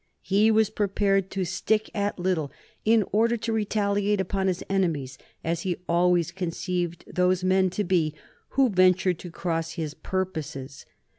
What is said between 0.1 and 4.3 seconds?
He was prepared to stick at little in order to retaliate